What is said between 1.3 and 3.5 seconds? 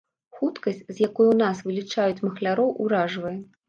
у нас вылічаюць махляроў, уражвае.